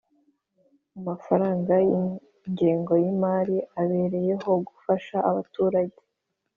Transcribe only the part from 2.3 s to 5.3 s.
ingengo y’ imari abereyeho gufasha